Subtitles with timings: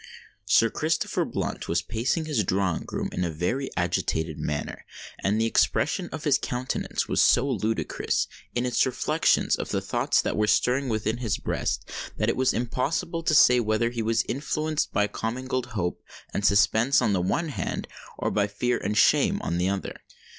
[0.47, 4.83] Sir Christopher Blunt was pacing his drawing room in a very agitated manner;
[5.19, 10.19] and the expression of his countenance was so ludicrous, in its reflection of the thoughts
[10.19, 11.87] that were stirring within his breast,
[12.17, 16.01] that it was impossible to say whether he was influenced by commingled hope
[16.33, 17.87] and suspense on the one hand,
[18.17, 19.97] or by fear and shame on the other.